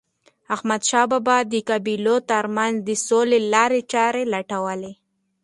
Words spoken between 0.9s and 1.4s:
بابا